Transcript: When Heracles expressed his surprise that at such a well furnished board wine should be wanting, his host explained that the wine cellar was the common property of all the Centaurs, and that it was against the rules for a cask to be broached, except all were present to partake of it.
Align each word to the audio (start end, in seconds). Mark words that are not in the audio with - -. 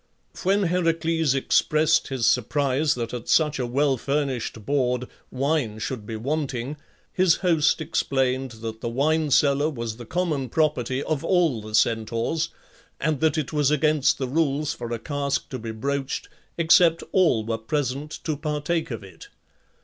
When 0.41 0.63
Heracles 0.63 1.35
expressed 1.35 2.07
his 2.07 2.25
surprise 2.25 2.95
that 2.95 3.13
at 3.13 3.29
such 3.29 3.59
a 3.59 3.67
well 3.67 3.97
furnished 3.97 4.65
board 4.65 5.07
wine 5.29 5.77
should 5.77 6.07
be 6.07 6.15
wanting, 6.15 6.75
his 7.13 7.35
host 7.45 7.79
explained 7.81 8.49
that 8.63 8.81
the 8.81 8.89
wine 8.89 9.29
cellar 9.29 9.69
was 9.69 9.97
the 9.97 10.07
common 10.07 10.49
property 10.49 11.03
of 11.03 11.23
all 11.23 11.61
the 11.61 11.75
Centaurs, 11.75 12.49
and 12.99 13.19
that 13.19 13.37
it 13.37 13.53
was 13.53 13.69
against 13.69 14.17
the 14.17 14.27
rules 14.27 14.73
for 14.73 14.91
a 14.91 14.97
cask 14.97 15.47
to 15.49 15.59
be 15.59 15.69
broached, 15.69 16.29
except 16.57 17.03
all 17.11 17.45
were 17.45 17.59
present 17.59 18.09
to 18.23 18.35
partake 18.35 18.89
of 18.89 19.03
it. 19.03 19.27